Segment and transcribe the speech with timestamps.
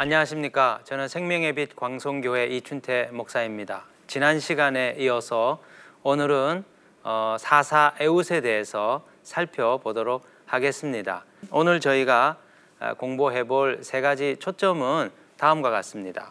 [0.00, 0.78] 안녕하십니까.
[0.84, 3.82] 저는 생명의 빛 광송교회 이춘태 목사입니다.
[4.06, 5.60] 지난 시간에 이어서
[6.04, 6.62] 오늘은
[7.02, 11.24] 어, 사사 에웃에 대해서 살펴보도록 하겠습니다.
[11.50, 12.36] 오늘 저희가
[12.78, 16.30] 아, 공부해 볼 세 가지 초점은 다음과 같습니다.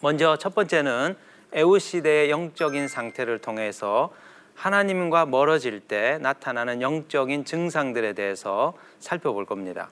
[0.00, 1.16] 먼저 첫 번째는
[1.52, 4.12] 에웃 시대의 영적인 상태를 통해서
[4.56, 9.88] 하나님과 멀어질 때 나타나는 영적인 증상들에 대해서 살펴볼 겁니다.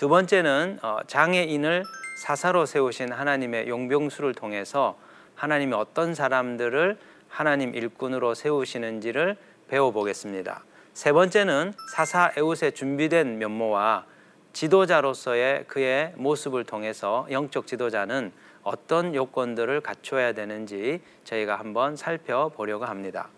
[0.00, 1.84] 두 번째는 어, 장애인을
[2.16, 4.96] 사사로 세우신 하나님의 용병수를 통해서
[5.34, 6.96] 하나님이 어떤 사람들을
[7.28, 9.36] 하나님 일꾼으로 세우시는지를
[9.68, 10.64] 배워보겠습니다.
[10.94, 14.06] 세 번째는 사사 에웃의 준비된 면모와
[14.54, 23.28] 지도자로서의 그의 모습을 통해서 영적 지도자는 어떤 요건들을 갖춰야 되는지 저희가 한번 살펴보려고 합니다.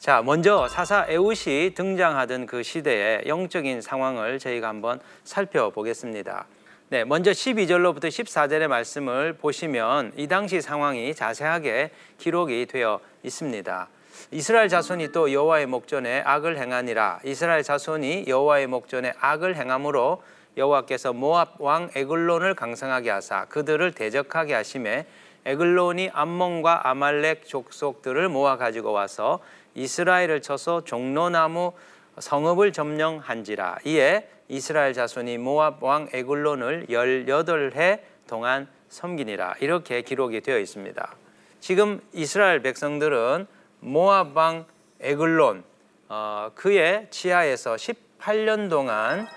[0.00, 6.46] 자, 먼저 사사 에웃이 등장하던 그 시대의 영적인 상황을 저희가 한번 살펴보겠습니다.
[6.88, 13.88] 네, 먼저 12절로부터 14절의 말씀을 보시면 이 당시 상황이 자세하게 기록이 되어 있습니다.
[14.30, 17.20] 이스라엘 자손이 또 여호와의 목전에 악을 행하니라.
[17.22, 20.22] 이스라엘 자손이 여호와의 목전에 악을 행함으로
[20.56, 25.04] 여호와께서 모압 왕 에글론을 강성하게 하사 그들을 대적하게 하심에
[25.44, 29.40] 에글론이 암몬과 아말렉 족속들을 모아 가지고 와서
[29.74, 31.72] 이스라엘을 쳐서 종로나무
[32.18, 41.14] 성읍을 점령한지라 이에 이스라엘 자손이 모압 왕 에글론을 18해 동안 섬기니라 이렇게 기록이 되어 있습니다.
[41.60, 43.46] 지금 이스라엘 백성들은
[43.80, 44.66] 모압 왕
[45.00, 45.64] 에글론
[46.08, 49.28] 어, 그의 지하에서 18년 동안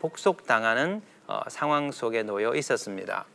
[0.00, 3.26] 복속당하는 어, 상황 속에 놓여 있었습니다.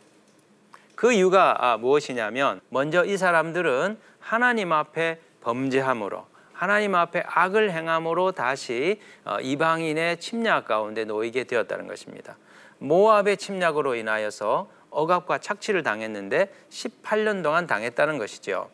[0.95, 6.25] 그 이유가 아, 무엇이냐면 먼저 이 사람들은 하나님 앞에 범죄함으로
[6.61, 12.37] 하나님 앞에 악을 행함으로 다시 어, 이방인의 침략 가운데 놓이게 되었다는 것입니다.
[12.77, 18.69] 모압의 침략으로 인하여서 억압과 착취를 당했는데 18년 동안 당했다는 것이죠.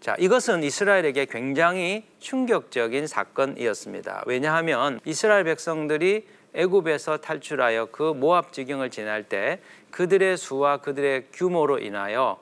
[0.00, 4.22] 자, 이것은 이스라엘에게 굉장히 충격적인 사건이었습니다.
[4.24, 12.40] 왜냐하면 이스라엘 백성들이 애굽에서 탈출하여 그 모압 지경을 지날 때 그들의 수와 그들의 규모로 인하여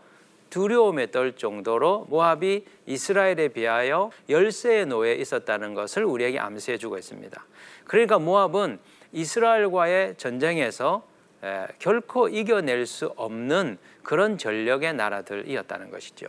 [0.51, 7.47] 두려움에 떨 정도로 모압이 이스라엘에 비하여 열세의 노에 있었다는 것을 우리에게 암시해 주고 있습니다.
[7.85, 8.79] 그러니까 모압은
[9.13, 11.09] 이스라엘과의 전쟁에서
[11.79, 16.27] 결코 이겨낼 수 없는 그런 전력의 나라들이었다는 것이죠.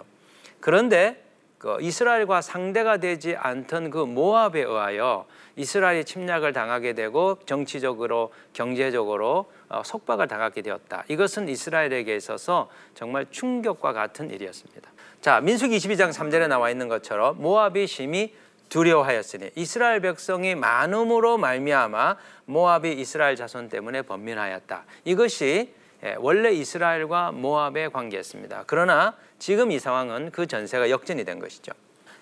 [0.59, 1.24] 그런데
[1.61, 9.83] 그 이스라엘과 상대가 되지 않던 그 모압에 의하여 이스라엘이 침략을 당하게 되고 정치적으로 경제적으로 어,
[9.85, 11.03] 속박을 당하게 되었다.
[11.07, 14.89] 이것은 이스라엘에게 있어서 정말 충격과 같은 일이었습니다.
[15.22, 18.33] 자, 민수기 22장 3절에 나와 있는 것처럼 모압이 심히
[18.69, 24.83] 두려워하였으니 이스라엘 백성이 많음으로 말미암아 모압이 이스라엘 자손 때문에 번민하였다.
[25.05, 25.81] 이것이 예,
[26.17, 28.63] 원래 이스라엘과 모압의 관계였습니다.
[28.67, 31.72] 그러나 지금 이 상황은 그 전세가 역전이 된 것이죠.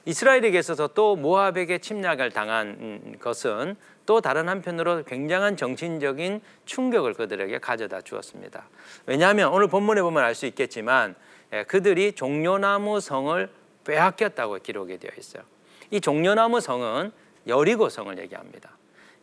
[0.06, 3.76] 이스라엘에게 있어서 또 모압에게 침략을 당한 것은
[4.06, 8.68] 또 다른 한편으로 굉장한 정신적인 충격을 그들에게 가져다 주었습니다.
[9.06, 11.16] 왜냐하면 오늘 본문에 보면 알 수 있겠지만
[11.54, 13.50] 예, 그들이 종려나무 성을
[13.86, 15.44] 빼앗겼다고 기록이 되어 있어요.
[15.92, 17.12] 이 종려나무 성은
[17.48, 18.72] 여리고 성을 얘기합니다.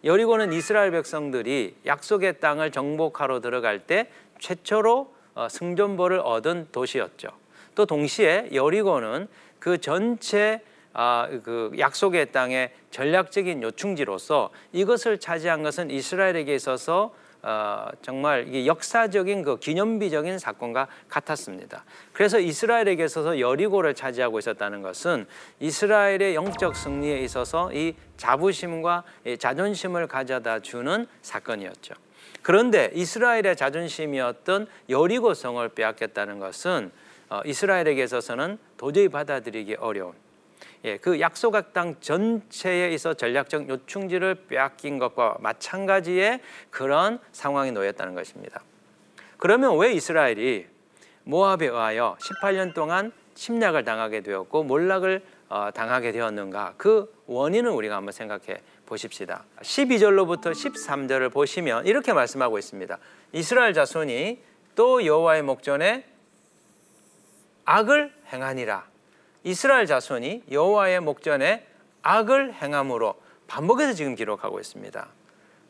[0.04, 7.28] 여리고는 이스라엘 백성들이 약속의 땅을 정복하러 들어갈 때 최초로 어, 승전보를 얻은 도시였죠.
[7.74, 10.62] 또 동시에 여리고는 그 전체
[10.98, 19.58] 아, 그 약속의 땅의 전략적인 요충지로서 이것을 차지한 것은 이스라엘에게 있어서 어, 정말 역사적인 그
[19.58, 21.84] 기념비적인 사건과 같았습니다.
[22.14, 25.26] 그래서 이스라엘에게 있어서 여리고를 차지하고 있었다는 것은
[25.60, 31.94] 이스라엘의 영적 승리에 있어서 이 자부심과 이 자존심을 가져다 주는 사건이었죠.
[32.46, 36.92] 그런데 이스라엘의 자존심이었던 여리고 성을 빼앗겼다는 것은
[37.28, 40.12] 어, 이스라엘에게 있어서는 도저히 받아들이기 어려운
[40.84, 46.38] 예, 그 약속의 땅 전체에 있어 전략적 요충지를 빼앗긴 것과 마찬가지의
[46.70, 48.62] 그런 상황이 놓였다는 것입니다.
[49.38, 50.68] 그러면 왜 이스라엘이
[51.24, 56.74] 모압에 의하여 18년 동안 침략을 당하게 되었고 몰락을 어, 당하게 되었는가?
[56.76, 59.44] 그 원인은 우리가 한번 생각해 보십시다.
[59.60, 62.98] 12절로부터 13절을 보시면 이렇게 말씀하고 있습니다.
[63.32, 64.40] 이스라엘 자손이
[64.74, 66.04] 또 여호와의 목전에
[67.64, 68.86] 악을 행하니라.
[69.44, 71.66] 이스라엘 자손이 여호와의 목전에
[72.02, 73.14] 악을 행함으로
[73.46, 75.08] 반복해서 지금 기록하고 있습니다.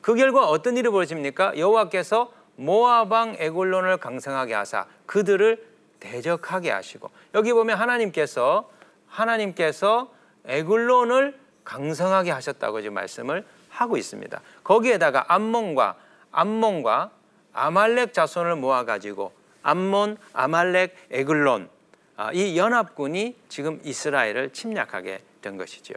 [0.01, 1.59] 그 결과 어떤 일이 벌어집니까?
[1.59, 5.67] 여호와께서 모아방 에골론을 강성하게 하사 그들을
[6.01, 8.71] 대적하게 하시고 여기 보면 하나님께서
[9.09, 10.13] 하나님께서
[10.47, 14.41] 에글론을 강성하게 하셨다고 지금 말씀을 하고 있습니다.
[14.65, 15.97] 거기에다가 암몬과
[16.33, 17.11] 암몬과
[17.53, 19.33] 아말렉 자손을 모아 가지고
[19.63, 21.69] 암몬, 아말렉, 에글론
[22.17, 25.95] 아, 이 연합군이 지금 이스라엘을 침략하게 된 것이죠.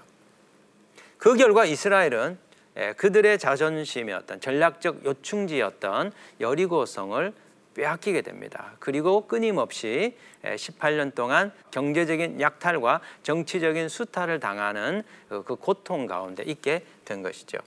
[1.18, 2.38] 그 결과 이스라엘은
[2.78, 7.34] 예, 그들의 자존심이었던 전략적 요충지였던 여리고성을
[7.80, 8.74] 빼앗기게 됩니다.
[8.80, 17.24] 그리고 끊임없이 18년 동안 경제적인 약탈과 정치적인 수탈을 당하는 그, 그 고통 가운데 있게 된
[17.24, 17.58] 것이죠.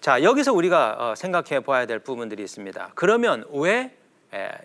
[0.00, 2.92] 자, 여기서 우리가 어, 생각해 봐야 될 부분들이 있습니다.
[2.94, 3.94] 그러면 왜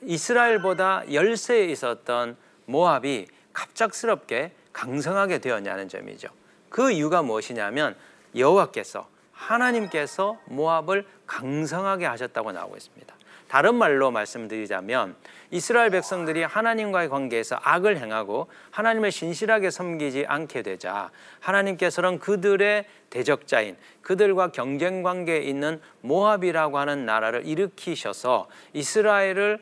[0.03, 6.29] 이스라엘보다 열세에 있었던 모압이 갑작스럽게 강성하게 되었냐는 점이죠.
[6.69, 7.95] 그 이유가 무엇이냐면
[8.37, 13.15] 여호와께서 하나님께서 모압을 강성하게 하셨다고 나오고 있습니다.
[13.47, 15.15] 다른 말로 말씀드리자면
[15.51, 24.51] 이스라엘 백성들이 하나님과의 관계에서 악을 행하고 하나님을 신실하게 섬기지 않게 되자 하나님께서는 그들의 대적자인 그들과
[24.51, 29.59] 경쟁 관계에 있는 모압이라고 하는 나라를 일으키셔서 이스라엘을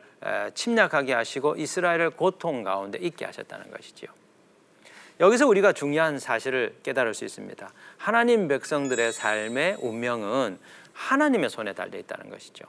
[0.54, 4.10] 침략하게 하시고 이스라엘을 고통 가운데 있게 하셨다는 것이지요.
[5.20, 7.70] 여기서 우리가 중요한 사실을 깨달을 수 있습니다.
[7.98, 10.58] 하나님 백성들의 삶의 운명은
[10.94, 12.64] 하나님의 손에 달려 있다는 것이죠.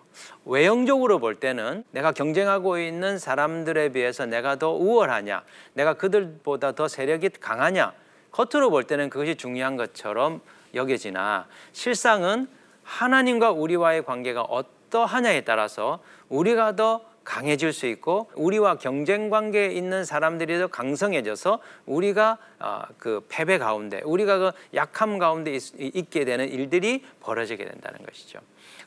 [0.45, 5.43] 외형적으로 볼 때는 내가 경쟁하고 있는 사람들에 비해서 내가 더 우월하냐,
[5.73, 7.93] 내가 그들보다 더 세력이 강하냐,
[8.31, 10.41] 겉으로 볼 때는 그것이 중요한 것처럼
[10.73, 12.47] 여겨지나 실상은
[12.83, 15.99] 하나님과 우리와의 관계가 어떠하냐에 따라서
[16.29, 23.25] 우리가 더 강해질 수 있고 우리와 경쟁 관계에 있는 사람들이 더 강성해져서 우리가 어, 그
[23.27, 28.39] 패배 가운데 우리가 그 약함 가운데 있, 게 되는 일들이 벌어지게 된다는 것이죠.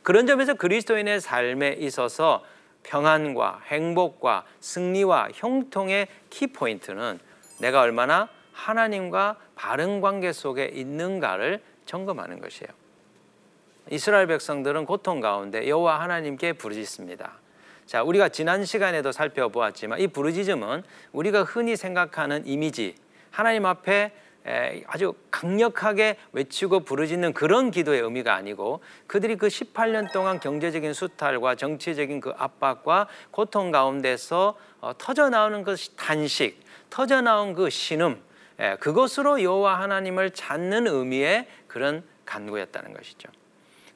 [0.03, 2.45] 그런 점에서 그리스도인의 삶에 있어서
[2.85, 7.19] 평안과 행복과 승리와 형통의 키포인트는
[7.61, 12.69] 내가 얼마나 하나님과 바른 관계 속에 있는가를 점검하는 것이에요.
[13.91, 17.33] 이스라엘 백성들은 고통 가운데 여호와 하나님께 부르짖습니다.
[17.89, 20.83] 자, 우리가 지난 시간에도 살펴보았지만 이 부르짖음은
[21.13, 22.95] 우리가 흔히 생각하는 이미지,
[23.31, 24.13] 하나님 앞에
[24.87, 32.21] 아주 강력하게 외치고 부르짖는 그런 기도의 의미가 아니고 그들이 그 18년 동안 경제적인 수탈과 정치적인
[32.21, 38.21] 그 압박과 고통 가운데서 어, 터져 나오는 그 단식, 터져 나온 그 신음,
[38.81, 43.31] 그것으로 여호와 하나님을 찾는 의미의 그런 간구였다는 것이죠.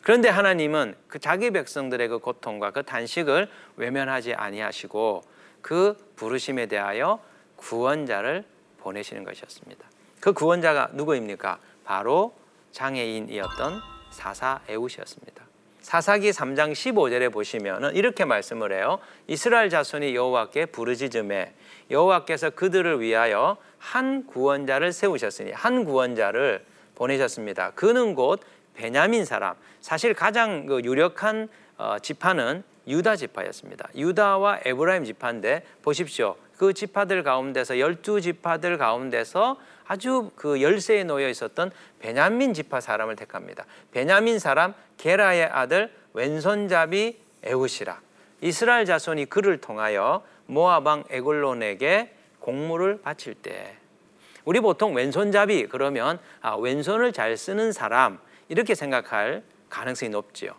[0.03, 5.23] 그런데 하나님은 그 자기 백성들의 그 고통과 그 단식을 외면하지 아니하시고
[5.63, 7.21] 그 부르심에 대하여
[7.57, 8.45] 구원자를
[8.79, 9.87] 보내시는 것이었습니다.
[10.21, 11.59] 그 구원자가 누구입니까?
[11.85, 12.35] 바로
[12.73, 15.43] 장애인이었던 사사 에웃이었습니다.
[15.81, 18.99] 사사기 3장 15절에 보시면 이렇게 말씀을 해요.
[19.27, 21.55] 이스라엘 자손이 여호와께 부르짖음에
[21.91, 26.65] 여호와께서 그들을 위하여 한 구원자를 세우셨으니 한 구원자를
[26.95, 27.73] 보내셨습니다.
[27.73, 28.41] 그는 곧
[28.75, 31.49] 베냐민 사람 사실 가장 그 유력한
[31.79, 33.89] 어, 지파는 유다 지파였습니다.
[33.95, 36.37] 유다와 에브라임 지파인데 보십시오.
[36.57, 43.65] 그 지파들 가운데서 열두 지파들 가운데서 아주 그 열세에 놓여 있었던 베냐민 지파 사람을 택합니다.
[43.91, 48.01] 베냐민 사람 게라의 아들 왼손잡이 에우시라.
[48.41, 53.77] 이스라엘 자손이 그를 통하여 모아방 에골론에게 공물을 바칠 때
[54.45, 58.19] 우리 보통 왼손잡이 그러면 아, 왼손을 잘 쓰는 사람
[58.49, 60.53] 이렇게 생각할 가능성이 높지요.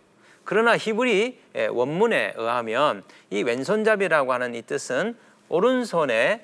[0.43, 1.39] 그러나 히브리
[1.71, 5.15] 원문에 의하면 이 왼손잡이라고 하는 이 뜻은
[5.49, 6.43] 오른손에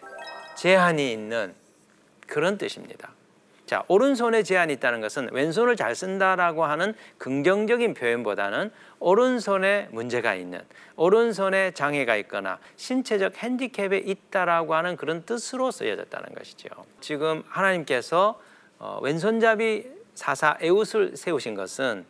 [0.55, 1.53] 제한이 있는
[2.27, 3.11] 그런 뜻입니다.
[3.65, 10.59] 자, 오른손에 제한이 있다는 것은 왼손을 잘 쓴다라고 하는 긍정적인 표현보다는 오른손에 문제가 있는,
[10.95, 16.67] 오른손에 장애가 있거나 신체적 핸디캡에 있다라고 하는 그런 뜻으로 쓰여졌다는 것이죠.
[16.99, 18.41] 지금 하나님께서
[18.79, 22.05] 어, 왼손잡이 사사 에웃을 세우신 것은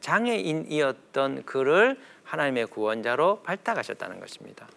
[0.00, 4.68] 장애인이었던 그를 하나님의 구원자로 발탁하셨다는 것입니다.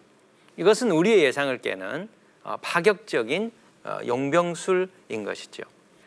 [0.58, 2.10] 이것은 우리의 예상을 깨는
[2.44, 3.52] 어, 파격적인
[3.84, 5.64] 어, 용병술인 것이죠.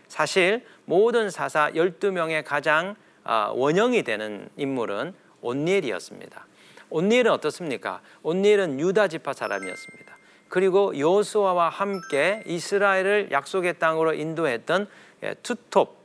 [0.09, 6.47] 사실 모든 사사 12명의 가장 어, 원형이 되는 인물은 온니엘이었습니다.
[6.91, 8.01] 온니엘은 어떻습니까?
[8.23, 10.19] 온니엘은 유다 지파 사람이었습니다.
[10.49, 14.89] 그리고 요수아와 함께 이스라엘을 약속의 땅으로 인도했던
[15.23, 15.98] 예, 투톱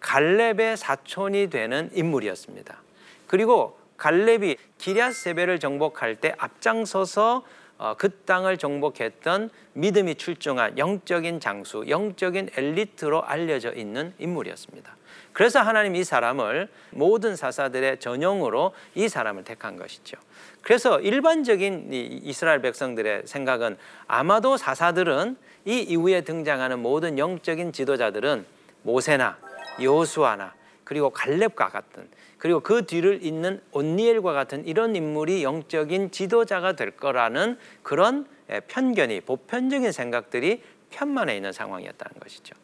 [0.00, 2.82] 갈렙의 사촌이 되는 인물이었습니다.
[3.26, 7.44] 그리고 갈렙이 기랴세베를 정복할 때 앞장서서
[7.78, 14.96] 어, 그 땅을 정복했던 믿음이 출중한 영적인 장수, 영적인 엘리트로 알려져 있는 인물이었습니다.
[15.32, 20.16] 그래서 하나님 이 사람을 모든 사사들의 전용으로 이 사람을 택한 것이죠.
[20.62, 23.78] 그래서 일반적인 이스라엘 백성들의 생각은
[24.08, 28.44] 아마도 사사들은 이 이후에 등장하는 모든 영적인 지도자들은
[28.82, 29.38] 모세나
[29.80, 32.08] 여호수아나 그리고 갈렙과 같은
[32.38, 39.22] 그리고 그 뒤를 잇는 온니엘과 같은 이런 인물이 영적인 지도자가 될 거라는 그런 예, 편견이
[39.22, 42.54] 보편적인 생각들이 편만에 있는 상황이었다는 것이죠.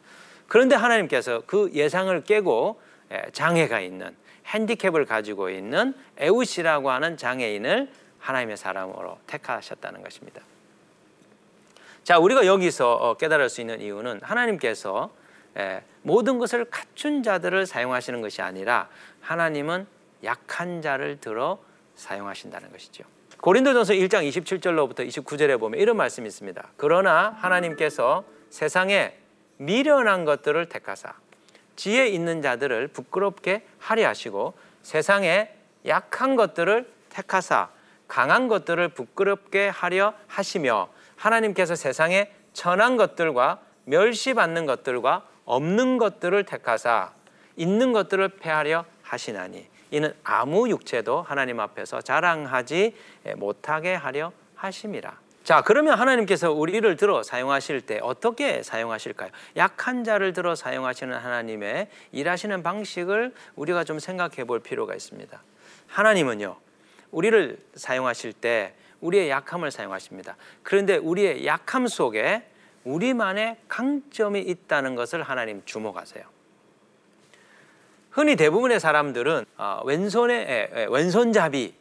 [0.47, 2.81] 그런데 하나님께서 그 예상을 깨고
[3.11, 4.15] 예, 장애가 있는
[4.47, 10.41] 핸디캡을 가지고 있는 에우시라고 하는 장애인을 하나님의 사람으로 택하셨다는 것입니다.
[12.03, 15.24] 자, 우리가 여기서 어, 깨달을 수 있는 이유는 하나님께서 예,
[16.01, 18.89] 모든 것을 갖춘 자들을 사용하시는 것이 아니라
[19.21, 19.87] 하나님은
[20.23, 21.59] 약한 자를 들어
[21.95, 23.03] 사용하신다는 것이죠.
[23.41, 26.67] 고린도전서 1장 27절로부터 29절에 보면 이런 말씀이 있습니다.
[26.77, 29.15] 그러나 하나님께서 세상에
[29.57, 31.13] 미련한 것들을 택하사
[31.75, 35.53] 지혜 있는 자들을 부끄럽게 하려 하시고 세상에
[35.85, 37.69] 약한 것들을 택하사
[38.07, 47.13] 강한 것들을 부끄럽게 하려 하시며 하나님께서 세상에 천한 것들과 멸시받는 것들과 없는 것들을 택하사
[47.55, 52.95] 있는 것들을 패하려 하시나니 이는 아무 육체도 하나님 앞에서 자랑하지
[53.37, 55.25] 못하게 하려 하심이라.
[55.43, 59.29] 자, 그러면 하나님께서 우리를 들어 사용하실 때 어떻게 사용하실까요?
[59.57, 65.39] 약한 자를 들어 사용하시는 하나님의 일하시는 방식을 우리가 좀 생각해 볼 필요가 있습니다.
[65.85, 66.57] 하나님은요,
[67.11, 70.35] 우리를 사용하실 때 우리의 약함을 사용하십니다.
[70.63, 72.43] 그런데 우리의 약함 속에
[72.85, 76.23] 우리만의 강점이 있다는 것을 하나님 주목하세요.
[78.11, 81.75] 흔히 대부분의 사람들은 어, 왼손에 왼손잡이,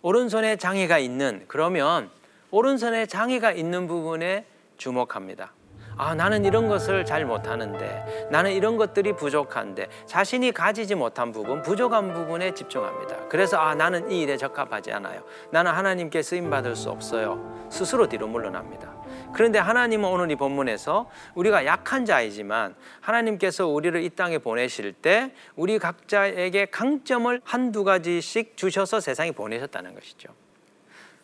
[0.00, 2.10] 오른손에 장애가 있는 그러면
[2.50, 5.52] 오른손에 장애가 있는 부분에 주목합니다.
[5.96, 12.12] 아, 나는 이런 것을 잘 못하는데, 나는 이런 것들이 부족한데, 자신이 가지지 못한 부분, 부족한
[12.12, 13.28] 부분에 집중합니다.
[13.28, 15.22] 그래서, 아, 나는 이 일에 적합하지 않아요.
[15.50, 17.68] 나는 하나님께 쓰임 받을 수 없어요.
[17.70, 18.92] 스스로 뒤로 물러납니다.
[19.34, 25.78] 그런데 하나님은 오늘 이 본문에서 우리가 약한 자이지만 하나님께서 우리를 이 땅에 보내실 때 우리
[25.78, 30.28] 각자에게 강점을 한두 가지씩 주셔서 세상에 보내셨다는 것이죠.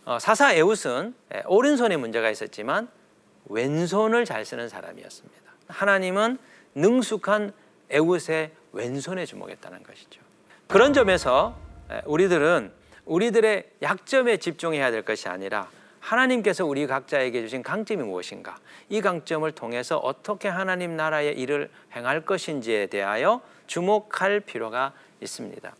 [0.04, 1.14] 어, 사사 에웃은
[1.46, 2.88] 오른손에 문제가 있었지만
[3.46, 5.40] 왼손을 잘 쓰는 사람이었습니다.
[5.68, 6.38] 하나님은
[6.74, 7.52] 능숙한
[7.90, 10.20] 에웃의 왼손에 주목했다는 것이죠.
[10.66, 11.56] 그런 점에서
[12.06, 12.72] 우리들은
[13.04, 15.68] 우리들의 약점에 집중해야 될 것이 아니라
[16.00, 18.58] 하나님께서 우리 각자에게 주신 강점이 무엇인가?
[18.88, 25.74] 이 강점을 통해서 어떻게 하나님 나라의 일을 행할 것인지에 대하여 주목할 필요가 있습니다.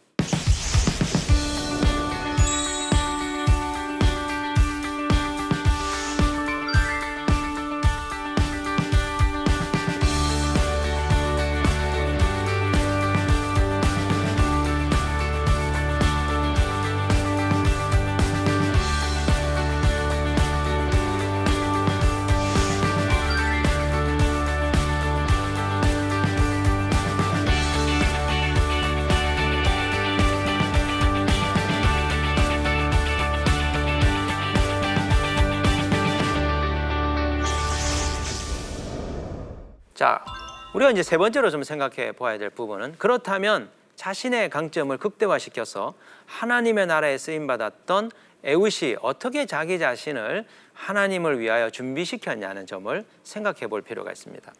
[40.80, 45.92] 우리가 이제 세 번째로 좀 생각해 보아야 될 부분은 그렇다면 자신의 강점을 극대화시켜서
[46.24, 48.10] 하나님의 나라에 쓰임 받았던
[48.44, 54.52] 에웃이 어떻게 자기 자신을 하나님을 위하여 준비시켰냐는 점을 생각해 볼 필요가 있습니다.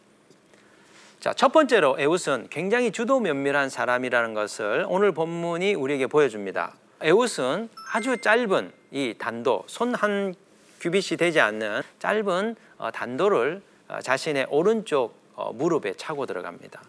[1.20, 6.74] 자, 첫 번째로 에웃은 굉장히 주도 면밀한 사람이라는 것을 오늘 본문이 우리에게 보여줍니다.
[7.00, 10.34] 에웃은 아주 짧은 이 단도, 손 한
[10.80, 15.19] 규빗이 되지 않는 짧은 어, 단도를 어, 자신의 오른쪽 어,
[15.54, 16.82] 무릎에 차고 들어갑니다.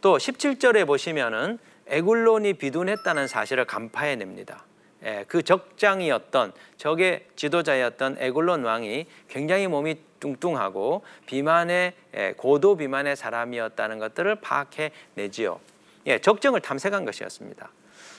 [0.00, 4.64] 또 17절에 보시면은 에굴론이 비둔했다는 사실을 간파해냅니다.
[5.04, 13.98] 예, 그 적장이었던 적의 지도자였던 에굴론 왕이 굉장히 몸이 뚱뚱하고 비만의 예, 고도 비만의 사람이었다는
[13.98, 15.60] 것들을 파악해내지요.
[16.06, 17.70] 예, 적정을 탐색한 것이었습니다.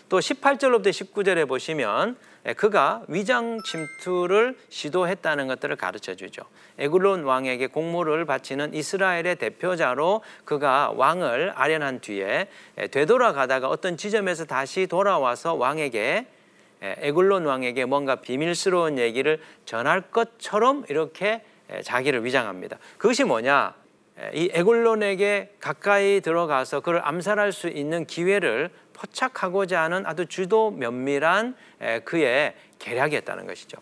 [0.10, 6.44] 또 18절로부터 19절에 보시면 예, 그가 위장 침투를 시도했다는 것들을 가르쳐 주죠.
[6.78, 12.48] 에굴론 왕에게 공물을 바치는 이스라엘의 대표자로 그가 왕을 아련한 뒤에
[12.78, 16.28] 예, 되돌아가다가 어떤 지점에서 다시 돌아와서 왕에게
[16.84, 21.44] 예, 에굴론 왕에게 뭔가 비밀스러운 얘기를 전할 것처럼 이렇게
[21.84, 22.78] 자기를 위장합니다.
[23.00, 23.74] 그것이 뭐냐?
[24.34, 31.56] 이 에굴론에게 가까이 들어가서 그를 암살할 수 있는 기회를 포착하고자 하는 아주 주도 면밀한
[32.06, 33.78] 그의 계략이었다는 것이죠.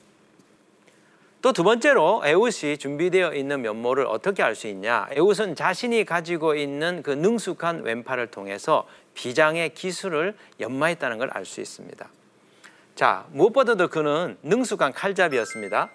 [1.42, 5.08] 또 두 번째로 에웃이 준비되어 있는 면모를 어떻게 알 수 있냐?
[5.12, 12.10] 에웃은 자신이 가지고 있는 그 능숙한 왼팔을 통해서 비장의 기술을 연마했다는 걸 알 수 있습니다.
[12.96, 15.90] 자, 무엇보다도 그는 능숙한 칼잡이였습니다.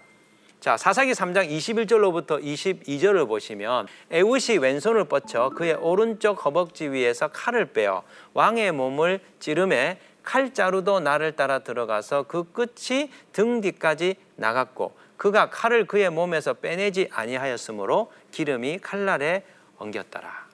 [0.60, 8.02] 자, 사사기 3장 21절로부터 22절을 보시면 에웃이 왼손을 뻗쳐 그의 오른쪽 허벅지 위에서 칼을 빼어
[8.34, 16.10] 왕의 몸을 찌름해 칼자루도 나를 따라 들어가서 그 끝이 등 뒤까지 나갔고 그가 칼을 그의
[16.10, 19.44] 몸에서 빼내지 아니하였으므로 기름이 칼날에
[19.78, 20.48] 엉겼더라.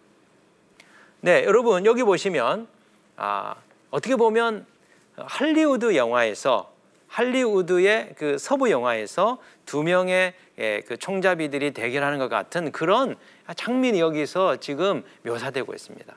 [1.23, 2.69] 네, 여러분 여기 보시면
[3.17, 3.55] 아,
[3.91, 4.67] 어떻게 보면
[5.17, 6.74] 할리우드 영화에서
[7.15, 13.15] 할리우드의 그 서부 영화에서 두 명의 예, 그 총잡이들이 대결하는 것 같은 그런
[13.55, 16.13] 장면이 여기서 지금 묘사되고 있습니다.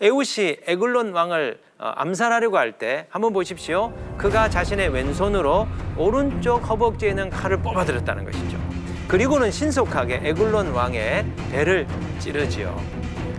[0.00, 3.92] 에웃이 에글론 왕을 어, 암살하려고 할 때 한번 보십시오.
[4.18, 8.58] 그가 자신의 왼손으로 오른쪽 허벅지에 있는 칼을 뽑아들였다는 것이죠.
[9.06, 11.86] 그리고는 신속하게 에글론 왕의 배를
[12.18, 12.76] 찌르지요.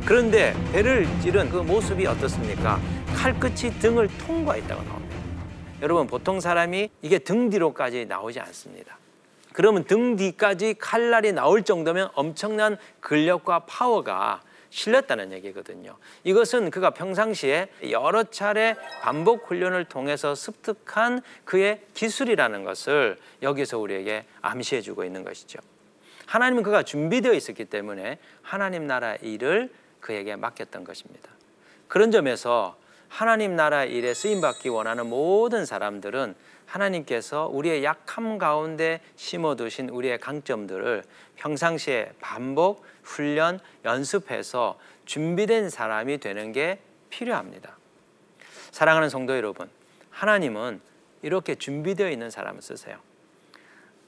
[0.06, 2.80] 그런데 배를 찌른 그 모습이 어떻습니까?
[3.14, 5.03] 칼끝이 등을 통과했다고 나옵니다.
[5.84, 8.98] 여러분 보통 사람이 이게 등 뒤로까지 나오지 않습니다.
[9.52, 15.98] 그러면 등 뒤까지 칼날이 나올 정도면 엄청난 근력과 파워가 실렸다는 얘기거든요.
[16.24, 24.82] 이것은 그가 평상시에 여러 차례 반복 훈련을 통해서 습득한 그의 기술이라는 것을 여기서 우리에게 암시해
[24.82, 25.60] 주고 있는 것이죠.
[26.26, 31.30] 하나님은 그가 준비되어 있었기 때문에 하나님 나라 일을 그에게 맡겼던 것입니다.
[31.90, 32.78] 그런 점에서
[33.14, 36.34] 하나님 나라 일에 쓰임 받기 원하는 모든 사람들은
[36.66, 41.04] 하나님께서 우리의 약함 가운데 심어 두신 우리의 강점들을
[41.36, 46.80] 평상시에 반복, 훈련, 연습해서 준비된 사람이 되는 게
[47.12, 47.78] 필요합니다.
[48.72, 49.70] 사랑하는 성도 여러분,
[50.10, 50.82] 하나님은
[51.22, 52.98] 이렇게 준비되어 있는 사람을 쓰세요.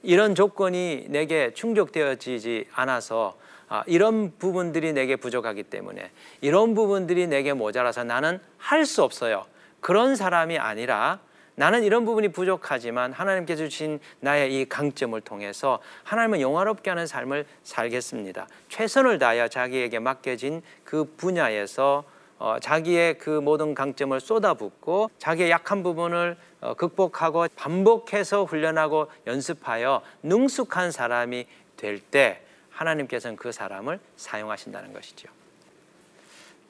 [0.02, 8.04] 이런 조건이 내게 충족되어지지 않아서 아, 이런 부분들이 내게 부족하기 때문에 이런 부분들이 내게 모자라서
[8.04, 9.46] 나는 할 수 없어요.
[9.80, 11.18] 그런 사람이 아니라
[11.56, 18.46] 나는 이런 부분이 부족하지만 하나님께서 주신 나의 이 강점을 통해서 하나님은 영화롭게 하는 삶을 살겠습니다.
[18.68, 22.04] 최선을 다하여 자기에게 맡겨진 그 분야에서
[22.38, 30.90] 어, 자기의 그 모든 강점을 쏟아붓고 자기의 약한 부분을 어, 극복하고 반복해서 훈련하고 연습하여 능숙한
[30.90, 31.46] 사람이
[31.78, 32.45] 될 때
[32.76, 35.28] 하나님께서는 그 사람을 사용하신다는 것이죠.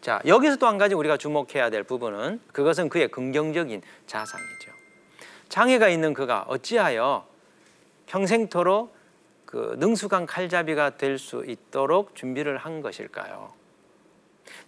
[0.01, 4.71] 자, 여기서 또 한 가지 우리가 주목해야 될 부분은 그것은 그의 긍정적인 자상이죠.
[5.49, 7.27] 장애가 있는 그가 어찌하여
[8.07, 8.95] 평생토록
[9.47, 13.53] 그 능숙한 칼잡이가 될 수 있도록 준비를 한 것일까요?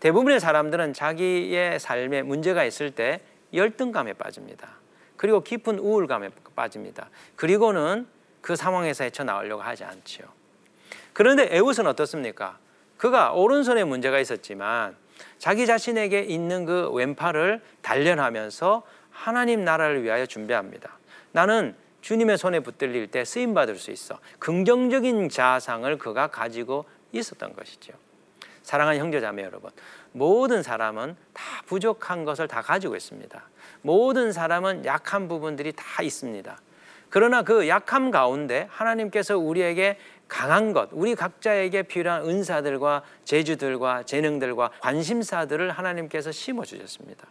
[0.01, 3.21] 대부분의 사람들은 자기의 삶에 문제가 있을 때
[3.53, 4.69] 열등감에 빠집니다.
[5.17, 7.11] 그리고 깊은 우울감에 빠집니다.
[7.37, 8.07] 그리고는
[8.41, 10.38] 그 상황에서 헤쳐나오려고 하지 않지요.
[11.19, 12.59] 그런데 에웃은 어떻습니까?
[12.97, 14.95] 그가 오른손에 문제가 있었지만
[15.39, 20.97] 자기 자신에게 있는 그 왼팔을 단련하면서 하나님 나라를 위하여 준비합니다.
[21.33, 24.21] 나는 주님의 손에 붙들릴 때 쓰임 받을 수 있어.
[24.39, 27.95] 긍정적인 자상을 그가 가지고 있었던 것이죠.
[28.63, 29.73] 사랑하는 형제 자매 여러분,
[30.13, 33.43] 모든 사람은 다 부족한 것을 다 가지고 있습니다.
[33.83, 36.61] 모든 사람은 약한 부분들이 다 있습니다.
[37.11, 39.99] 그러나 그 약함 가운데 하나님께서 우리에게
[40.29, 47.27] 강한 것, 우리 각자에게 필요한 은사들과 재주들과 재능들과 관심사들을 하나님께서 심어 주셨습니다.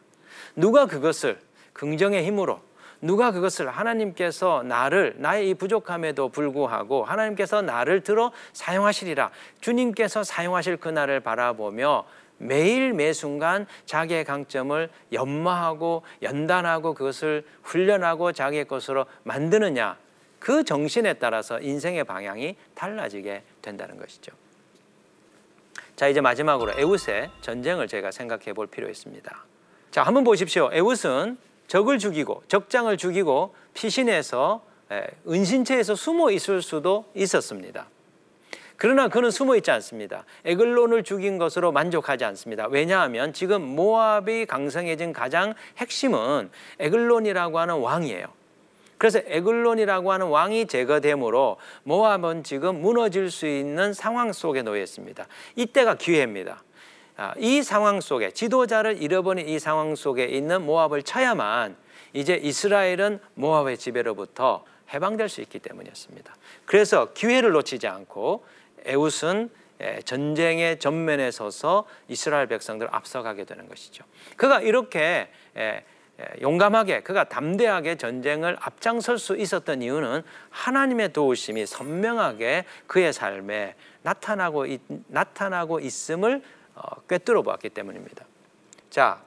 [0.56, 1.40] 누가 그것을
[1.74, 2.60] 긍정의 힘으로
[3.00, 9.30] 누가 그것을 하나님께서 나를 나의 이 부족함에도 불구하고 하나님께서 나를 들어 사용하시리라.
[9.62, 12.06] 주님께서 사용하실 그날을 바라보며
[12.40, 19.98] 매일 매 순간 자기의 강점을 연마하고 연단하고 그것을 훈련하고 자기의 것으로 만드느냐
[20.40, 24.32] 그 정신에 따라서 인생의 방향이 달라지게 된다는 것이죠.
[25.96, 29.46] 자 이제 마지막으로 에웃의 전쟁을 제가 생각해 볼 필요 있습니다.
[29.92, 30.70] 자 한번 보십시오.
[30.72, 34.64] 에웃은 적을 죽이고 적장을 죽이고 피신해서
[35.28, 37.90] 은신처에서 숨어 있을 수도 있었습니다.
[38.78, 40.24] 그러나 그는 숨어 있지 않습니다.
[40.46, 42.68] 에글론을 죽인 것으로 만족하지 않습니다.
[42.68, 48.37] 왜냐하면 지금 모압이 강성해진 가장 핵심은 에글론이라고 하는 왕이에요.
[48.98, 55.26] 그래서 에글론이라고 하는 왕이 제거되므로 모압은 지금 무너질 수 있는 상황 속에 놓여 있습니다.
[55.56, 56.64] 이때가 기회입니다.
[57.18, 61.76] 아, 이 상황 속에 지도자를 잃어버린 이 상황 속에 있는 모압을 쳐야만
[62.14, 66.36] 이제 이스라엘은 모압의 지배로부터 해방될 수 있기 때문이었습니다.
[66.66, 68.46] 그래서 기회를 놓치지 않고
[68.86, 69.50] 에웃은
[70.06, 74.04] 전쟁의 전면에 서서 이스라엘 백성들을 앞서가게 되는 것이죠.
[74.36, 75.30] 그가 이렇게
[76.42, 84.66] 용감하게 그가 담대하게 전쟁을 앞장설 수 있었던 이유는 하나님의 도우심이 선명하게 그의 삶에 나타나고
[85.08, 86.42] 나타나고 있음을
[86.76, 88.26] 어, 꿰뚫어 보았기 때문입니다.
[88.90, 89.22] 자,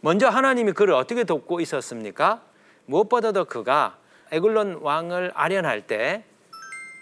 [0.00, 2.42] 먼저 하나님이 그를 어떻게 돕고 있었습니까?
[2.86, 3.98] 무엇보다도 그가
[4.30, 6.24] 에글론 왕을 아련할 때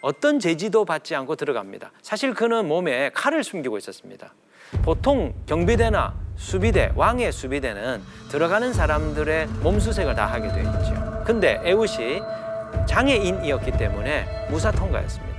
[0.01, 1.91] 어떤 제지도 받지 않고 들어갑니다.
[2.03, 4.33] 사실 그는 몸에 칼을 숨기고 있었습니다.
[4.83, 11.25] 보통 경비대나 수비대, 왕의 수비대는 들어가는 사람들의 몸수색을 다 하게 되어 있죠.
[11.25, 12.21] 근데 에웃이
[12.87, 15.37] 장애인이었기 때문에 무사 통과였습니다.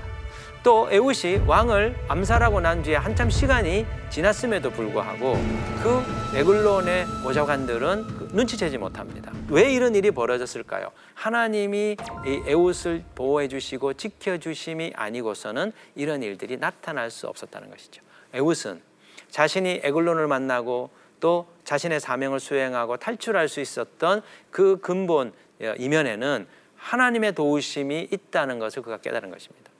[0.64, 5.36] 또 에웃이 왕을 암살하고 난 뒤에 한참 시간이 지났음에도 불구하고
[5.82, 6.04] 그
[6.36, 9.32] 에글론의 보좌관들은 그 눈치채지 못합니다.
[9.48, 10.92] 왜 이런 일이 벌어졌을까요?
[11.14, 18.02] 하나님이 이 에웃을 보호해 주시고 지켜 주심이 아니고서는 이런 일들이 나타날 수 없었다는 것이죠.
[18.34, 18.82] 에웃은
[19.30, 27.34] 자신이 에글론을 만나고 또 자신의 사명을 수행하고 탈출할 수 있었던 그 근본 어, 이면에는 하나님의
[27.34, 29.72] 도우심이 있다는 것을 그가 깨달은 것입니다.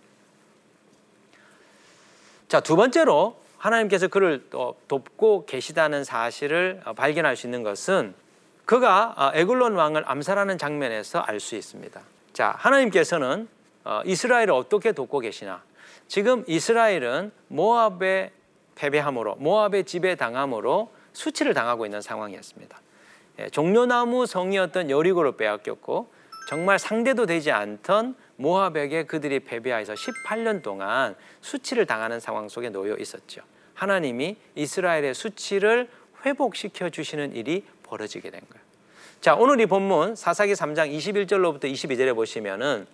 [2.48, 8.14] 자, 두 번째로 하나님께서 그를 돕고 계시다는 사실을 어, 발견할 수 있는 것은
[8.66, 12.02] 그가 어, 에글론 왕을 암살하는 장면에서 알 수 있습니다.
[12.34, 13.48] 자, 하나님께서는
[13.84, 15.64] 어, 이스라엘을 어떻게 돕고 계시나?
[16.08, 18.32] 지금 이스라엘은 모압의
[18.78, 22.80] 패배함으로 모압의 지배 당함으로 수치를 당하고 있는 상황이었습니다.
[23.40, 26.12] 예, 종려나무 성이었던 여리고를 빼앗겼고
[26.48, 33.42] 정말 상대도 되지 않던 모압에게 그들이 패배하여서 18년 동안 수치를 당하는 상황 속에 놓여 있었죠.
[33.74, 35.90] 하나님이 이스라엘의 수치를
[36.26, 38.66] 회복시켜 주시는 일이 벌어지게 된 거예요.
[39.22, 42.88] 자, 오늘 이 본문 사사기 3장 21절로부터 22절에 보시면은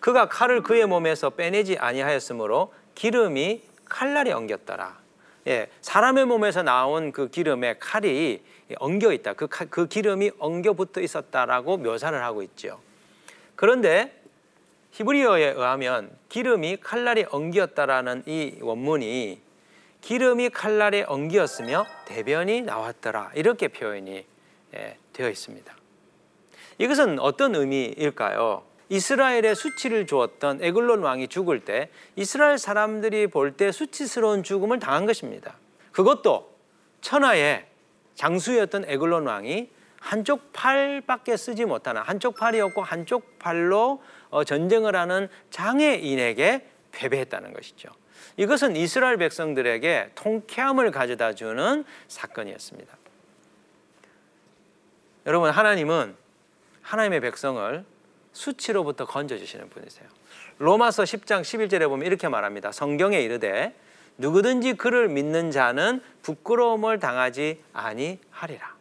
[0.00, 5.07] 그가 칼을 그의 몸에서 빼내지 아니하였으므로 기름이 칼날에 엉겼더라.
[5.48, 8.42] 예, 사람의 몸에서 나온 그 기름에 칼이
[8.76, 9.32] 엉겨 있다.
[9.32, 12.80] 그, 그 기름이 엉겨 붙어 있었다라고 묘사를 하고 있죠.
[13.56, 14.12] 그런데
[14.92, 19.40] 히브리어에 의하면 기름이 칼날에 엉겼다라는 이 원문이
[20.02, 24.26] 기름이 칼날에 엉겼으며 대변이 나왔더라 이렇게 표현이
[24.74, 25.74] 예, 되어 있습니다.
[26.76, 28.67] 이것은 어떤 의미일까요?
[28.88, 35.56] 이스라엘의 수치를 주었던 에글론 왕이 죽을 때 이스라엘 사람들이 볼 때 수치스러운 죽음을 당한 것입니다.
[35.92, 36.54] 그것도
[37.00, 37.66] 천하의
[38.14, 39.70] 장수였던 에글론 왕이
[40.00, 47.88] 한쪽 팔밖에 쓰지 못하는 한쪽 팔이었고 한쪽 팔로 어, 전쟁을 하는 장애인에게 패배했다는 것이죠.
[48.36, 52.96] 이것은 이스라엘 백성들에게 통쾌함을 가져다 주는 사건이었습니다.
[55.26, 56.16] 여러분 하나님은
[56.82, 57.84] 하나님의 백성을
[58.32, 60.08] 수치로부터 건져주시는 분이세요.
[60.58, 62.72] 로마서 10장 11절에 보면 이렇게 말합니다.
[62.72, 63.74] 성경에 이르되
[64.16, 68.76] 누구든지 그를 믿는 자는 부끄러움을 당하지 아니하리라.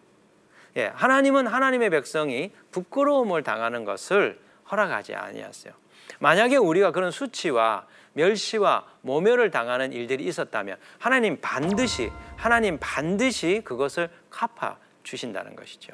[0.78, 5.74] 예, 하나님은 하나님의 백성이 부끄러움을 당하는 것을 허락하지 아니었어요.
[6.20, 14.78] 만약에 우리가 그런 수치와 멸시와 모멸을 당하는 일들이 있었다면 하나님 반드시 하나님 반드시 그것을 갚아
[15.04, 15.94] 주신다는 것이죠.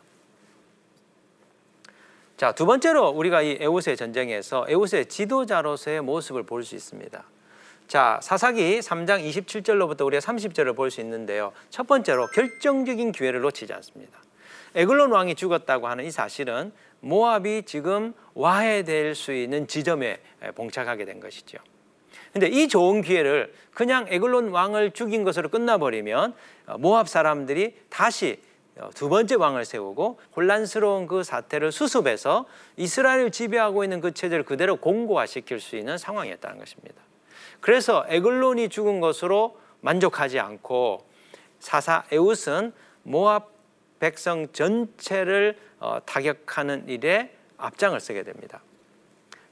[2.37, 7.23] 자, 두 번째로 우리가 이 에우스의 전쟁에서 에우스의 지도자로서의 모습을 볼 수 있습니다.
[7.87, 11.51] 자, 사사기 3장 27절로부터 우리가 30절을 볼 수 있는데요.
[11.69, 14.19] 첫 번째로 결정적인 기회를 놓치지 않습니다.
[14.75, 20.19] 에글론 왕이 죽었다고 하는 이 사실은 모압이 지금 와해될 수 있는 지점에
[20.55, 21.59] 봉착하게 된 것이죠.
[22.31, 26.33] 근데 이 좋은 기회를 그냥 에글론 왕을 죽인 것으로 끝나버리면
[26.65, 28.52] 어, 모압 사람들이 다시 어,
[28.95, 32.45] 두 번째 왕을 세우고 혼란스러운 그 사태를 수습해서
[32.77, 37.01] 이스라엘을 지배하고 있는 그 체제를 그대로 공고화시킬 수 있는 상황이었다는 것입니다.
[37.61, 41.05] 그래서 에글론이 죽은 것으로 만족하지 않고
[41.59, 43.51] 사사 에웃은 모압
[43.99, 48.61] 백성 전체를 어, 타격하는 일에 앞장을 서게 됩니다.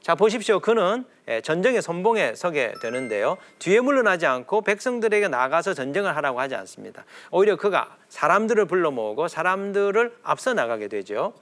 [0.01, 0.59] 자 보십시오.
[0.59, 3.37] 그는 예, 전쟁의 선봉에 서게 되는데요.
[3.59, 7.05] 뒤에 물러나지 않고 백성들에게 나가서 전쟁을 하라고 하지 않습니다.
[7.29, 11.33] 오히려 그가 사람들을 불러 모으고 사람들을 앞서 나가게 되죠.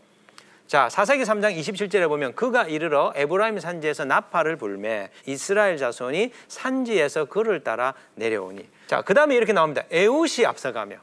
[0.67, 7.63] 자, 사사기 3장 27절에 보면 그가 이르러 에브라임 산지에서 나팔을 불매 이스라엘 자손이 산지에서 그를
[7.63, 8.67] 따라 내려오니.
[8.87, 9.83] 자, 그다음에 이렇게 나옵니다.
[9.89, 10.97] 에웃이 앞서가며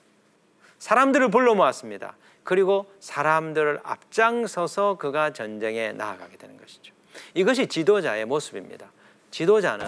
[0.79, 2.17] 사람들을 불러 모았습니다.
[2.45, 6.96] 그리고 사람들을 앞장서서 그가 전쟁에 나아가게 되는 것이죠.
[7.37, 8.91] 이것이 지도자의 모습입니다.
[9.31, 9.87] 지도자는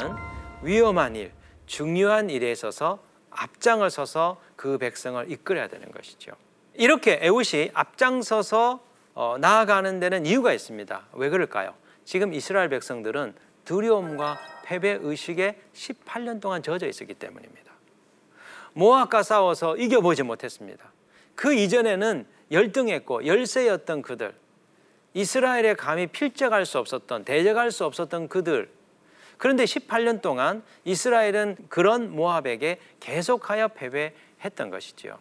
[0.62, 1.32] 위험한 일,
[1.64, 6.32] 중요한 일에 있어서 앞장을 서서 그 백성을 이끌어야 되는 것이죠.
[6.74, 8.80] 이렇게 에웃이 앞장서서
[9.14, 11.08] 어, 나아가는 데는 이유가 있습니다.
[11.14, 11.74] 왜 그럴까요?
[12.04, 13.34] 지금 이스라엘 백성들은
[13.64, 17.72] 두려움과 패배 의식에 18년 동안 젖어 있었기 때문입니다.
[18.74, 20.92] 모압과 싸워서 이겨보지 못했습니다.
[21.34, 24.34] 그 이전에는 열등했고 열세였던 그들,
[25.18, 28.70] 이스라엘에 감히 필적할 수 없었던 대적할 수 없었던 그들.
[29.36, 35.18] 그런데 18년 동안 이스라엘은 그런 모압에게 계속하여 패배했던 것이지요.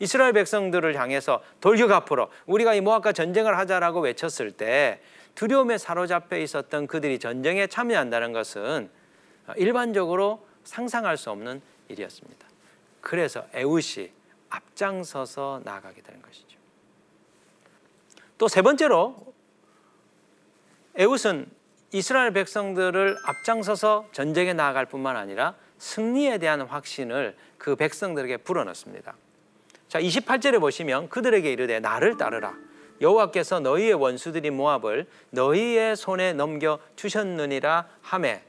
[0.00, 5.00] 이스라엘 백성들을 향해서 돌격 앞으로 우리가 이 모압과 전쟁을 하자라고 외쳤을 때
[5.36, 8.90] 두려움에 사로잡혀 있었던 그들이 전쟁에 참여한다는 것은
[9.56, 12.44] 일반적으로 상상할 수 없는 일이었습니다.
[13.00, 14.10] 그래서 에웃이
[14.50, 16.47] 앞장서서 나아가게 되는 것이죠.
[18.38, 19.16] 또 세 번째로
[20.96, 21.46] 에웃은
[21.92, 29.14] 이스라엘 백성들을 앞장서서 전쟁에 나아갈 뿐만 아니라 승리에 대한 확신을 그 백성들에게 불어넣습니다.
[29.88, 32.54] 자, 28절에 보시면 그들에게 이르되 나를 따르라.
[33.00, 38.42] 여호와께서 너희의 원수들이 모압을 너희의 손에 넘겨 주셨느니라 하매.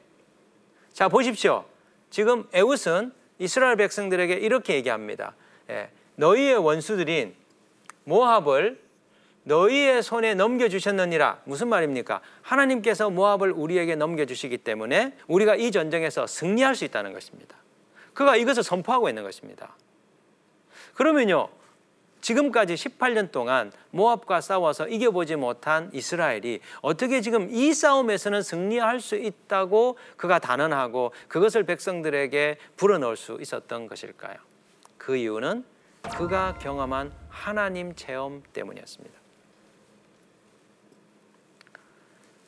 [0.92, 1.66] 자, 보십시오.
[2.10, 5.36] 지금 에웃은 이스라엘 백성들에게 이렇게 얘기합니다.
[5.70, 7.36] 예, 너희의 원수들인
[8.04, 8.82] 모압을
[9.44, 11.42] 너희의 손에 넘겨주셨느니라.
[11.46, 12.22] 무슨 말입니까?
[12.42, 17.56] 하나님께서 모압을 우리에게 넘겨주시기 때문에 우리가 이 전쟁에서 승리할 수 있다는 것입니다.
[18.14, 19.76] 그가 이것을 선포하고 있는 것입니다.
[20.94, 21.50] 그러면요,
[22.22, 29.98] 지금까지 18년 동안 모압과 싸워서 이겨보지 못한 이스라엘이 어떻게 지금 이 싸움에서는 승리할 수 있다고
[30.18, 34.36] 그가 단언하고 그것을 백성들에게 불어넣을 수 있었던 것일까요?
[34.98, 35.64] 그 이유는
[36.18, 39.19] 그가 경험한 하나님 체험 때문이었습니다.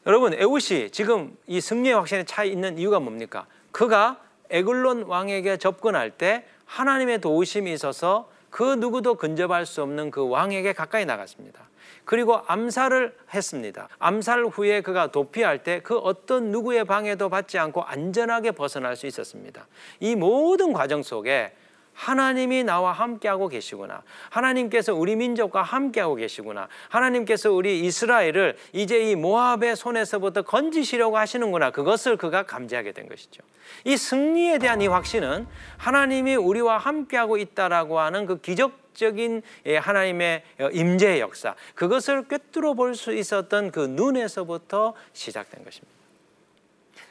[0.07, 3.45] 여러분 에웃이 지금 이 승리의 확신에 차 있는 이유가 뭡니까?
[3.71, 10.73] 그가 에글론 왕에게 접근할 때 하나님의 도우심이 있어서 그 누구도 근접할 수 없는 그 왕에게
[10.73, 11.69] 가까이 나갔습니다.
[12.03, 13.87] 그리고 암살을 했습니다.
[13.99, 19.67] 암살 후에 그가 도피할 때 그 어떤 누구의 방해도 받지 않고 안전하게 벗어날 수 있었습니다.
[19.99, 21.53] 이 모든 과정 속에
[22.01, 24.01] 하나님이 나와 함께하고 계시구나.
[24.31, 26.67] 하나님께서 우리 민족과 함께하고 계시구나.
[26.89, 31.69] 하나님께서 우리 이스라엘을 이제 이 모압의 손에서부터 건지시려고 하시는구나.
[31.69, 33.43] 그것을 그가 감지하게 된 것이죠.
[33.83, 35.45] 이 승리에 대한 이 확신은
[35.77, 41.53] 하나님이 우리와 함께하고 있다라고 하는 그 기적 적인 예, 하나님의 임재의 역사.
[41.75, 45.93] 그것을 꿰뚫어 볼 수 있었던 그 눈에서부터 시작된 것입니다.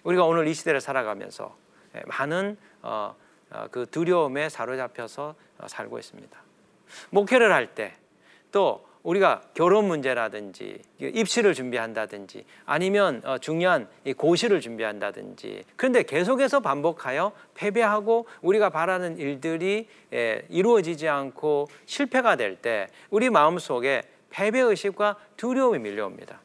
[0.02, 1.56] 우리가 오늘 이 시대를 살아가면서
[1.94, 3.29] 예, 많은 어, 어,
[3.70, 6.36] 그 두려움에 사로잡혀서 어, 살고 있습니다.
[7.10, 7.92] 목회를 할 때
[8.52, 18.26] 또 우리가 결혼 문제라든지 입시를 준비한다든지 아니면 어, 중요한 고시를 준비한다든지 그런데 계속해서 반복하여 패배하고
[18.42, 26.40] 우리가 바라는 일들이 예, 이루어지지 않고 실패가 될 때 우리 마음속에 패배 의식과 두려움이 밀려옵니다.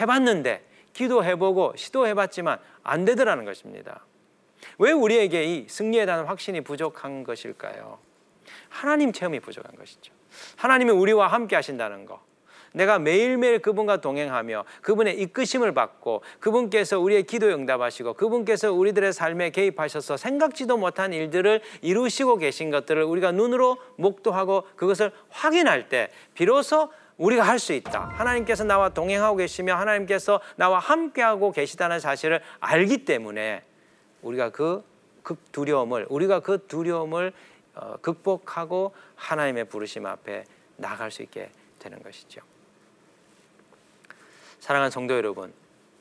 [0.00, 4.04] 해봤는데 기도해보고 시도해봤지만 안 되더라는 것입니다.
[4.78, 7.98] 왜 우리에게 이 승리에 대한 확신이 부족한 것일까요?
[8.68, 10.12] 하나님 체험이 부족한 것이죠.
[10.56, 12.20] 하나님이 우리와 함께 하신다는 것.
[12.72, 20.18] 내가 매일매일 그분과 동행하며 그분의 이끄심을 받고 그분께서 우리의 기도 응답하시고 그분께서 우리들의 삶에 개입하셔서
[20.18, 27.58] 생각지도 못한 일들을 이루시고 계신 것들을 우리가 눈으로 목도하고 그것을 확인할 때 비로소 우리가 할
[27.58, 28.10] 수 있다.
[28.14, 33.62] 하나님께서 나와 동행하고 계시며 하나님께서 나와 함께하고 계시다는 사실을 알기 때문에
[34.26, 34.84] 우리가 그
[35.52, 37.32] 두려움을 우리가 그 두려움을
[37.74, 40.44] 어, 극복하고 하나님의 부르심 앞에
[40.76, 42.40] 나갈 수 있게 되는 것이죠.
[44.60, 45.52] 사랑하는 성도 여러분,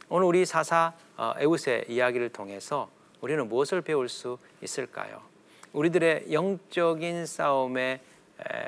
[0.09, 2.89] 오늘 우리 사사 어, 에웃의 이야기를 통해서
[3.21, 5.21] 우리는 무엇을 배울 수 있을까요?
[5.73, 7.99] 우리들의 영적인 싸움의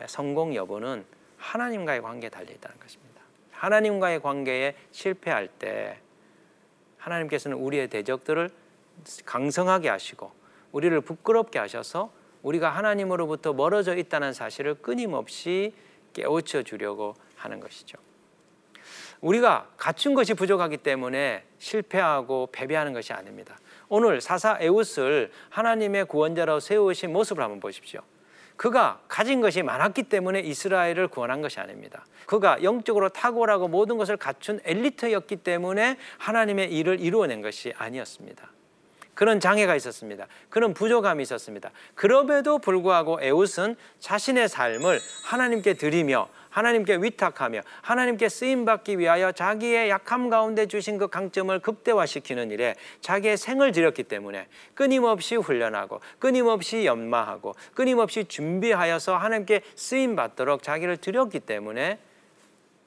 [0.07, 1.05] 성공 여부는
[1.37, 3.21] 하나님과의 관계에 달려 있다는 것입니다.
[3.51, 5.99] 하나님과의 관계에 실패할 때
[6.97, 8.49] 하나님께서는 우리의 대적들을
[9.25, 10.31] 강성하게 하시고
[10.71, 12.11] 우리를 부끄럽게 하셔서
[12.43, 15.73] 우리가 하나님으로부터 멀어져 있다는 사실을 끊임없이
[16.13, 17.97] 깨우쳐 주려고 하는 것이죠.
[19.21, 23.57] 우리가 갖춘 것이 부족하기 때문에 실패하고 패배하는 것이 아닙니다.
[23.89, 28.01] 오늘 사사 에웃을 하나님의 구원자로 세우신 모습을 한번 보십시오.
[28.57, 32.05] 그가 가진 것이 많았기 때문에 이스라엘을 구원한 것이 아닙니다.
[32.25, 38.51] 그가 영적으로 탁월하고 모든 것을 갖춘 엘리트였기 때문에 하나님의 일을 이루어낸 것이 아니었습니다.
[39.17, 40.27] 그런 장애가 있었습니다.
[40.51, 41.71] 그런 부족함이 있었습니다.
[41.95, 50.29] 그럼에도 불구하고 에웃은 자신의 삶을 하나님께 드리며 하나님께 위탁하며 하나님께 쓰임 받기 위하여 자기의 약함
[50.29, 58.25] 가운데 주신 그 강점을 극대화시키는 일에 자기의 생을 들였기 때문에 끊임없이 훈련하고 끊임없이 연마하고 끊임없이
[58.25, 61.97] 준비하여서 하나님께 쓰임 받도록 자기를 드렸기 때문에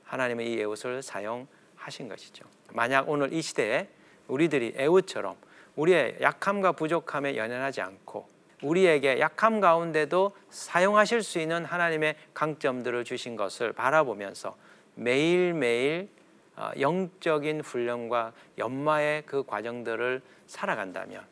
[0.05, 2.45] 하나님의 이 에웃을 사용하신 것이죠.
[2.73, 3.89] 만약 오늘 이 시대에
[4.29, 5.50] 우리들이 에웃처럼
[5.81, 8.29] 우리의 약함과 부족함에 연연하지 않고
[8.63, 14.55] 우리에게 약함 가운데도 사용하실 수 있는 하나님의 강점들을 주신 것을 바라보면서
[14.95, 16.11] 매일매일
[16.57, 21.25] 어, 영적인 훈련과 연마의 그 과정들을 살아간다면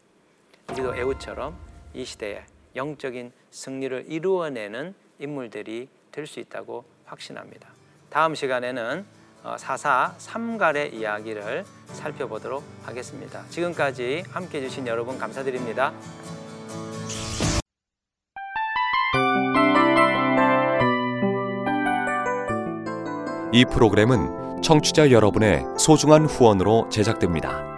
[0.70, 1.54] 우리도 애우처럼
[1.92, 2.44] 이 시대에
[2.76, 7.68] 영적인 승리를 이루어내는 인물들이 될 수 있다고 확신합니다.
[8.11, 9.17] 다음 시간에는 어,
[9.57, 13.42] 사사 삼갈의 이야기를 살펴보도록 하겠습니다.
[13.48, 15.92] 지금까지 함께 해 주신 여러분 감사드립니다.
[23.53, 27.77] 이 프로그램은 청취자 여러분의 소중한 후원으로 제작됩니다.